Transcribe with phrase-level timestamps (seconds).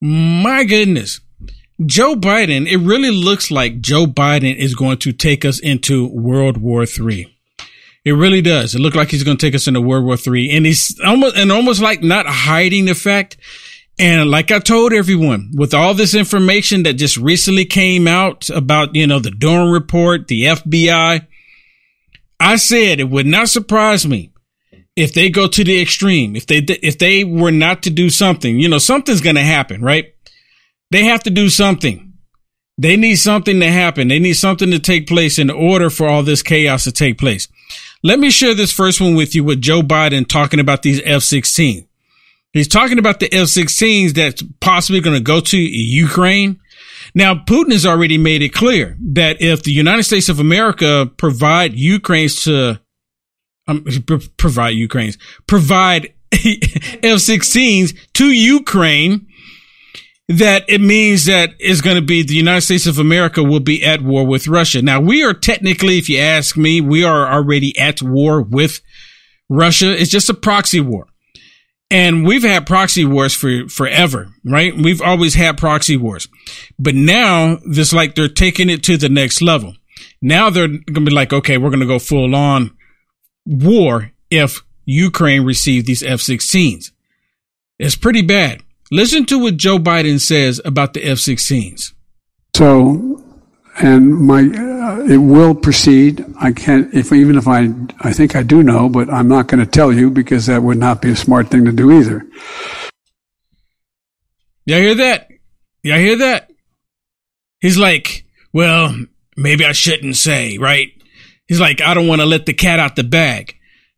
[0.00, 1.20] My goodness.
[1.84, 6.58] Joe Biden, it really looks like Joe Biden is going to take us into World
[6.58, 7.34] War III.
[8.04, 8.74] It really does.
[8.74, 10.50] It looks like he's going to take us into World War III.
[10.56, 13.36] and he's almost and almost like not hiding the fact.
[13.98, 18.94] And like I told everyone, with all this information that just recently came out about
[18.94, 21.26] you know the Durham report, the FBI,
[22.40, 24.29] I said it would not surprise me
[25.00, 26.36] if they go to the extreme.
[26.36, 29.82] If they if they were not to do something, you know, something's going to happen,
[29.82, 30.14] right?
[30.90, 32.12] They have to do something.
[32.78, 34.08] They need something to happen.
[34.08, 37.46] They need something to take place in order for all this chaos to take place.
[38.02, 41.86] Let me share this first one with you with Joe Biden talking about these F-16.
[42.52, 46.58] He's talking about the F-16s that's possibly going to go to Ukraine.
[47.14, 51.74] Now, Putin has already made it clear that if the United States of America provide
[51.74, 52.80] Ukraine's to
[53.70, 53.84] um,
[54.36, 59.26] provide Ukraine's provide F-16s to Ukraine,
[60.28, 63.84] that it means that it's going to be the United States of America will be
[63.84, 64.80] at war with Russia.
[64.80, 68.80] Now, we are technically, if you ask me, we are already at war with
[69.48, 69.90] Russia.
[70.00, 71.08] It's just a proxy war.
[71.90, 74.72] And we've had proxy wars for forever, right?
[74.76, 76.28] We've always had proxy wars.
[76.78, 79.74] But now this like they're taking it to the next level.
[80.22, 82.70] Now they're going to be like, okay, we're going to go full on
[83.50, 86.92] war if Ukraine received these F-16s.
[87.78, 88.62] It's pretty bad.
[88.90, 91.92] Listen to what Joe Biden says about the F-16s.
[92.54, 93.22] So,
[93.80, 96.24] and my, uh, it will proceed.
[96.40, 99.64] I can't, if even if I, I think I do know, but I'm not going
[99.64, 102.26] to tell you because that would not be a smart thing to do either.
[104.66, 105.28] Y'all hear that?
[105.82, 106.50] Y'all hear that?
[107.60, 108.94] He's like, well,
[109.36, 110.92] maybe I shouldn't say, right?
[111.50, 113.56] He's like, I don't want to let the cat out the bag.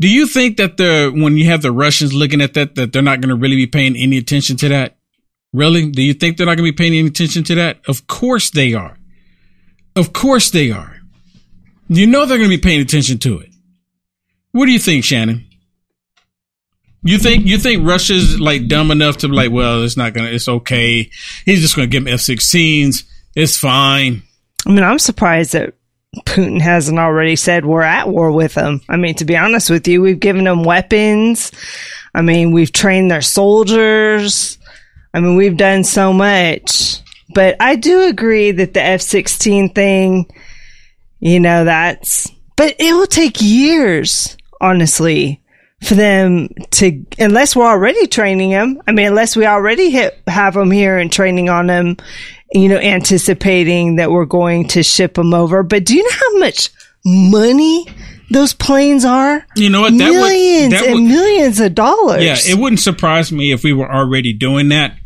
[0.00, 3.02] Do you think that the when you have the Russians looking at that, that they're
[3.02, 4.96] not going to really be paying any attention to that?
[5.52, 5.90] Really?
[5.90, 7.80] Do you think they're not going to be paying any attention to that?
[7.86, 8.96] Of course they are.
[9.94, 10.96] Of course they are.
[11.88, 13.50] You know they're going to be paying attention to it.
[14.52, 15.44] What do you think, Shannon?
[17.02, 20.30] You think you think Russia's like dumb enough to be like, well, it's not gonna,
[20.30, 21.10] it's okay.
[21.44, 23.04] He's just gonna give them F-16s.
[23.36, 24.22] It's fine.
[24.66, 25.74] I mean, I'm surprised that
[26.26, 28.80] Putin hasn't already said we're at war with them.
[28.88, 31.52] I mean, to be honest with you, we've given them weapons.
[32.14, 34.58] I mean, we've trained their soldiers.
[35.12, 37.00] I mean, we've done so much.
[37.34, 40.30] But I do agree that the F 16 thing,
[41.20, 45.40] you know, that's, but it will take years, honestly,
[45.82, 48.80] for them to, unless we're already training them.
[48.86, 51.96] I mean, unless we already hit, have them here and training on them
[52.54, 55.62] you know, anticipating that we're going to ship them over.
[55.62, 56.70] But do you know how much
[57.04, 57.86] money
[58.30, 59.44] those planes are?
[59.56, 59.98] You know what?
[59.98, 62.22] That millions would, that and millions of dollars.
[62.22, 64.96] Yeah, it wouldn't surprise me if we were already doing that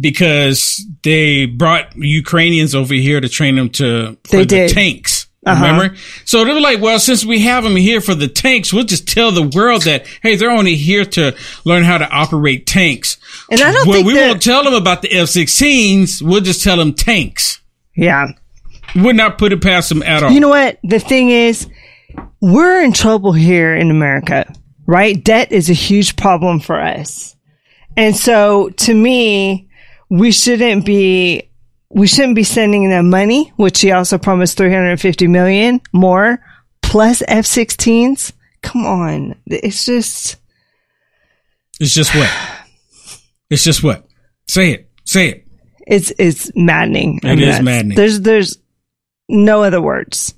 [0.00, 5.17] because they brought Ukrainians over here to train them to they the tanks.
[5.48, 5.66] Uh-huh.
[5.66, 5.96] Remember?
[6.24, 9.08] So they were like, well, since we have them here for the tanks, we'll just
[9.08, 13.16] tell the world that, hey, they're only here to learn how to operate tanks.
[13.50, 16.22] And I don't well, think we won't tell them about the F-16s.
[16.22, 17.60] We'll just tell them tanks.
[17.96, 18.28] Yeah.
[18.94, 20.30] Would not put it past them at all.
[20.30, 20.78] You know what?
[20.82, 21.68] The thing is,
[22.40, 24.52] we're in trouble here in America,
[24.86, 25.22] right?
[25.22, 27.36] Debt is a huge problem for us.
[27.96, 29.68] And so to me,
[30.08, 31.47] we shouldn't be
[31.90, 36.38] we shouldn't be sending them money, which he also promised 350 million more
[36.82, 38.32] plus F-16s.
[38.62, 39.34] Come on.
[39.46, 40.36] It's just.
[41.80, 42.30] It's just what?
[43.50, 44.06] It's just what?
[44.46, 44.90] Say it.
[45.04, 45.46] Say it.
[45.86, 47.20] It's, it's maddening.
[47.22, 47.96] It I mean, is maddening.
[47.96, 48.58] There's, there's
[49.28, 50.34] no other words.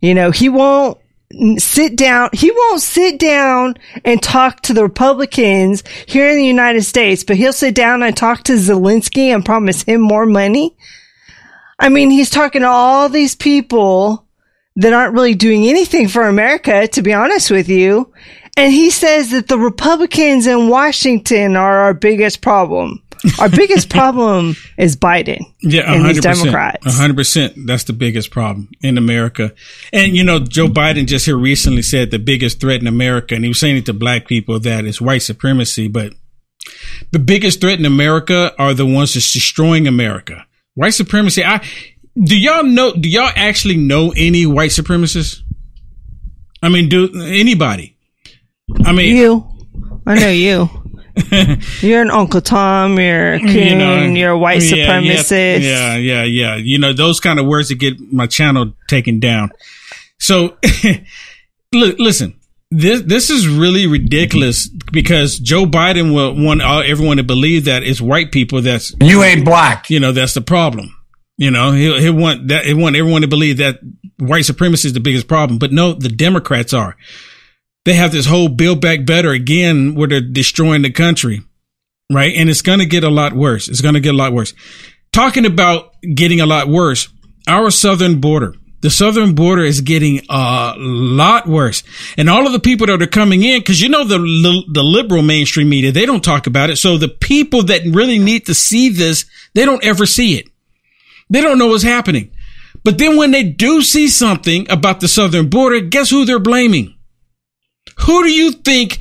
[0.00, 0.98] You know, he won't
[1.58, 2.30] sit down.
[2.32, 3.74] He won't sit down
[4.04, 8.16] and talk to the Republicans here in the United States, but he'll sit down and
[8.16, 10.76] talk to Zelensky and promise him more money.
[11.78, 14.26] I mean, he's talking to all these people
[14.76, 18.12] that aren't really doing anything for America, to be honest with you.
[18.56, 23.02] And he says that the Republicans in Washington are our biggest problem.
[23.40, 26.96] Our biggest problem is Biden yeah, and these Democrats.
[26.96, 27.54] hundred percent.
[27.66, 29.54] That's the biggest problem in America.
[29.92, 33.44] And you know, Joe Biden just here recently said the biggest threat in America, and
[33.44, 35.88] he was saying it to black people that is white supremacy.
[35.88, 36.12] But
[37.10, 40.46] the biggest threat in America are the ones that's destroying America.
[40.74, 41.44] White supremacy.
[41.44, 41.64] I
[42.22, 42.92] do y'all know?
[42.92, 45.42] Do y'all actually know any white supremacists?
[46.62, 47.96] I mean, do anybody?
[48.84, 49.46] I mean, you.
[50.06, 50.68] I know you.
[51.80, 52.98] you're an Uncle Tom.
[52.98, 53.50] You're a coon.
[53.50, 55.62] You know, you're a white yeah, supremacist.
[55.62, 56.56] Yeah, yeah, yeah.
[56.56, 59.50] You know those kind of words that get my channel taken down.
[60.18, 60.56] So,
[61.72, 62.38] look, listen.
[62.70, 68.00] this this is really ridiculous because Joe Biden will want everyone to believe that it's
[68.00, 69.90] white people that's you ain't black.
[69.90, 70.94] You know that's the problem.
[71.36, 73.78] You know he'll he'll want that he want everyone to believe that
[74.18, 76.96] white supremacy is the biggest problem, but no, the Democrats are.
[77.84, 81.42] They have this whole Build Back Better again, where they're destroying the country,
[82.12, 82.34] right?
[82.34, 83.68] And it's going to get a lot worse.
[83.68, 84.52] It's going to get a lot worse.
[85.12, 87.08] Talking about getting a lot worse,
[87.46, 91.82] our southern border the southern border is getting a lot worse.
[92.16, 94.82] And all of the people that are coming in, cause you know, the, the, the,
[94.82, 96.76] liberal mainstream media, they don't talk about it.
[96.76, 100.48] So the people that really need to see this, they don't ever see it.
[101.28, 102.30] They don't know what's happening.
[102.84, 106.94] But then when they do see something about the southern border, guess who they're blaming?
[108.00, 108.98] Who do you think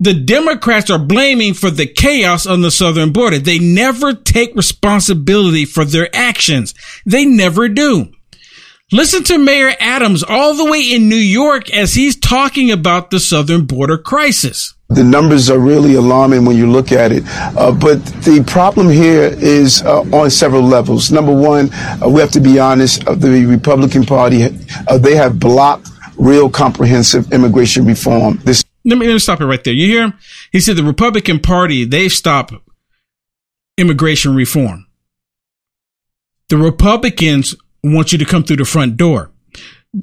[0.00, 3.38] the Democrats are blaming for the chaos on the southern border?
[3.38, 6.74] They never take responsibility for their actions.
[7.04, 8.12] They never do.
[8.90, 13.20] Listen to Mayor Adams all the way in New York as he's talking about the
[13.20, 14.74] southern border crisis.
[14.88, 17.22] The numbers are really alarming when you look at it.
[17.26, 21.12] Uh, but the problem here is uh, on several levels.
[21.12, 25.38] Number one, uh, we have to be honest, uh, the Republican Party, uh, they have
[25.38, 25.87] blocked
[26.18, 28.40] real comprehensive immigration reform.
[28.44, 29.74] This let me, let me stop it right there.
[29.74, 30.14] You hear him?
[30.50, 32.54] He said the Republican Party, they've stopped
[33.76, 34.86] immigration reform.
[36.48, 37.54] The Republicans
[37.84, 39.30] want you to come through the front door.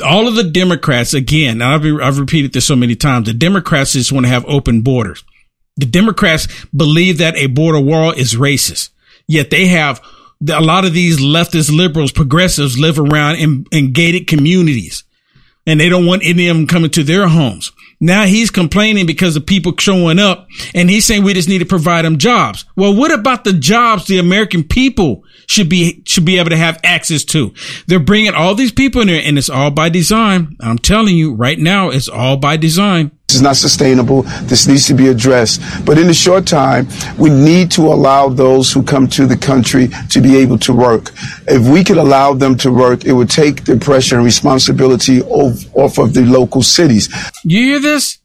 [0.06, 4.12] All of the Democrats, again, I've, I've repeated this so many times, the Democrats just
[4.12, 5.23] want to have open borders.
[5.77, 8.89] The Democrats believe that a border wall is racist,
[9.27, 10.01] yet they have
[10.47, 15.03] a lot of these leftist liberals, progressives live around in, in gated communities
[15.65, 17.71] and they don't want any of them coming to their homes.
[18.00, 21.65] Now he's complaining because of people showing up and he's saying we just need to
[21.65, 22.65] provide them jobs.
[22.75, 26.79] Well, what about the jobs the American people should be, should be able to have
[26.83, 27.53] access to?
[27.88, 30.57] They're bringing all these people in there and it's all by design.
[30.59, 33.12] I'm telling you right now, it's all by design.
[33.27, 34.22] This is not sustainable.
[34.44, 35.60] This needs to be addressed.
[35.83, 36.88] But in the short time,
[37.18, 41.12] we need to allow those who come to the country to be able to work.
[41.48, 45.66] If we could allow them to work, it would take the pressure and responsibility off,
[45.75, 47.10] off of the local cities.
[47.44, 48.19] You hear this?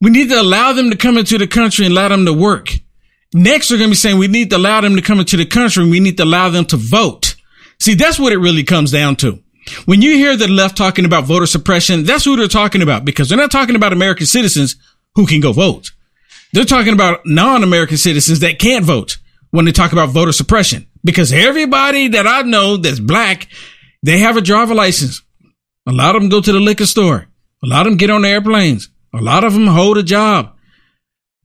[0.00, 2.68] We need to allow them to come into the country and allow them to work.
[3.34, 5.44] Next, they're going to be saying we need to allow them to come into the
[5.44, 7.34] country and we need to allow them to vote.
[7.80, 9.42] See, that's what it really comes down to.
[9.86, 13.28] When you hear the left talking about voter suppression, that's who they're talking about because
[13.28, 14.76] they're not talking about American citizens
[15.14, 15.92] who can go vote.
[16.52, 19.18] They're talking about non-American citizens that can't vote
[19.50, 23.48] when they talk about voter suppression because everybody that I know that's black,
[24.02, 25.22] they have a driver license.
[25.86, 27.28] A lot of them go to the liquor store.
[27.62, 28.88] A lot of them get on airplanes.
[29.14, 30.54] A lot of them hold a job.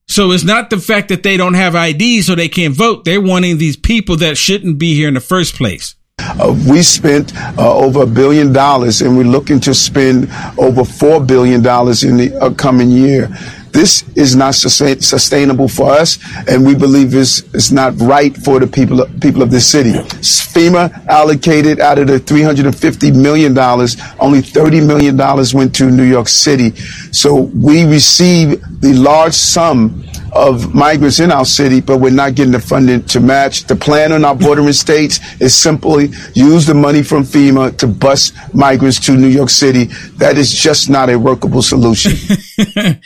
[0.08, 3.06] So it's not the fact that they don't have ID so they can't vote.
[3.06, 5.96] They're wanting these people that shouldn't be here in the first place.
[6.40, 11.24] Uh, we spent uh, over a billion dollars, and we're looking to spend over four
[11.24, 13.28] billion dollars in the upcoming year.
[13.72, 18.68] This is not sustainable for us, and we believe it's, it's not right for the
[18.68, 19.94] people people of this city.
[19.94, 25.18] FEMA allocated out of the $350 million, only $30 million
[25.58, 26.76] went to New York City.
[27.12, 30.04] So we receive the large sum
[30.36, 33.66] of migrants in our city, but we're not getting the funding to match.
[33.66, 38.32] The plan on our bordering states is simply use the money from FEMA to bus
[38.54, 39.86] migrants to New York City.
[40.18, 42.14] That is just not a workable solution.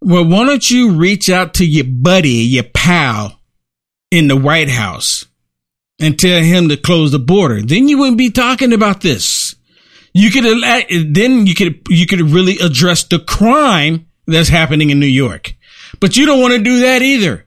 [0.00, 3.40] well, why don't you reach out to your buddy, your pal
[4.10, 5.26] in the White House
[6.00, 7.62] and tell him to close the border?
[7.62, 9.54] Then you wouldn't be talking about this.
[10.14, 10.80] You could, uh,
[11.10, 15.54] then you could, you could really address the crime that's happening in New York.
[16.00, 17.44] But you don't want to do that either.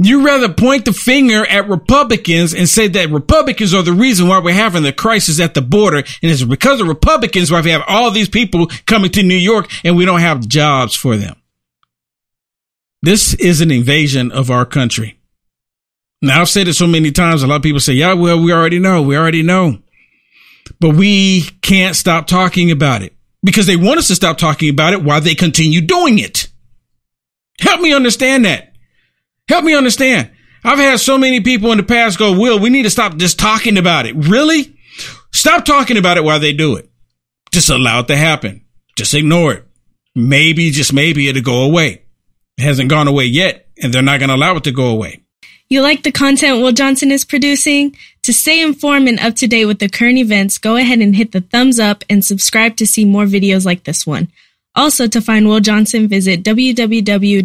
[0.00, 4.38] You rather point the finger at Republicans and say that Republicans are the reason why
[4.38, 5.98] we're having the crisis at the border.
[5.98, 9.68] And it's because of Republicans why we have all these people coming to New York
[9.84, 11.34] and we don't have jobs for them.
[13.02, 15.18] This is an invasion of our country.
[16.22, 17.42] Now I've said it so many times.
[17.42, 19.02] A lot of people say, yeah, well, we already know.
[19.02, 19.78] We already know.
[20.80, 24.92] But we can't stop talking about it because they want us to stop talking about
[24.92, 26.47] it while they continue doing it.
[27.60, 28.72] Help me understand that.
[29.48, 30.30] Help me understand.
[30.64, 33.38] I've had so many people in the past go, Will, we need to stop just
[33.38, 34.14] talking about it.
[34.16, 34.76] Really?
[35.32, 36.90] Stop talking about it while they do it.
[37.52, 38.64] Just allow it to happen.
[38.96, 39.64] Just ignore it.
[40.14, 42.02] Maybe, just maybe it'll go away.
[42.56, 45.22] It hasn't gone away yet, and they're not going to allow it to go away.
[45.68, 47.94] You like the content Will Johnson is producing?
[48.22, 51.32] To stay informed and up to date with the current events, go ahead and hit
[51.32, 54.28] the thumbs up and subscribe to see more videos like this one.
[54.78, 57.40] Also, to find Will Johnson, visit www.uaf.media.